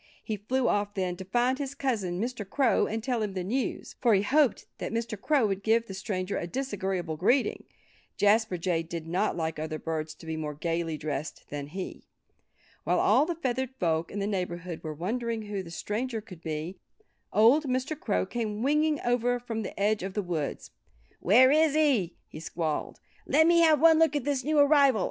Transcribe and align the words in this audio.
He 0.23 0.35
flew 0.35 0.67
off 0.67 0.95
then, 0.95 1.15
to 1.17 1.25
find 1.25 1.59
his 1.59 1.75
cousin 1.75 2.19
Mr. 2.19 2.43
Crow 2.43 2.87
and 2.87 3.03
tell 3.03 3.21
him 3.21 3.33
the 3.35 3.43
news. 3.43 3.93
For 4.01 4.15
he 4.15 4.23
hoped 4.23 4.65
that 4.79 4.91
Mr. 4.91 5.15
Crow 5.15 5.45
would 5.45 5.61
give 5.61 5.85
the 5.85 5.93
stranger 5.93 6.37
a 6.39 6.47
disagreeable 6.47 7.17
greeting. 7.17 7.65
Jasper 8.17 8.57
Jay 8.57 8.81
did 8.81 9.05
not 9.05 9.37
like 9.37 9.59
other 9.59 9.77
birds 9.77 10.15
to 10.15 10.25
be 10.25 10.35
more 10.35 10.55
gayly 10.55 10.97
dressed 10.97 11.51
than 11.51 11.67
he. 11.67 12.01
While 12.83 12.99
all 12.99 13.27
the 13.27 13.35
feathered 13.35 13.75
folk 13.79 14.09
in 14.09 14.17
the 14.17 14.25
neighborhood 14.25 14.81
were 14.83 14.95
wondering 14.95 15.43
who 15.43 15.61
the 15.61 15.69
stranger 15.69 16.19
could 16.19 16.41
be 16.41 16.79
old 17.31 17.65
Mr. 17.65 17.95
Crow 17.97 18.25
came 18.25 18.63
winging 18.63 18.99
over 19.01 19.39
from 19.39 19.61
the 19.61 19.79
edge 19.79 20.01
of 20.01 20.15
the 20.15 20.23
woods. 20.23 20.71
"Where 21.19 21.51
is 21.51 21.75
he?" 21.75 22.15
he 22.27 22.39
squalled. 22.39 22.99
"Let 23.27 23.45
me 23.45 23.59
have 23.59 23.79
one 23.79 23.99
look 23.99 24.15
at 24.15 24.23
this 24.23 24.43
new 24.43 24.57
arrival! 24.57 24.99